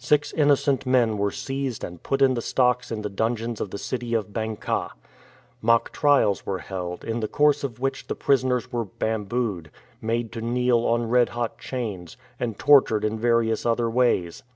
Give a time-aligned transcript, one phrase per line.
[0.00, 3.78] Six innocent men were seized and put in the stocks in the dungeons of the
[3.78, 4.88] city of Bang kah.
[5.62, 9.70] Mock trials were held, in the course of which the prisoners were bambooed,
[10.00, 14.42] made to kneel on red hot chains, and tortured in various other ways.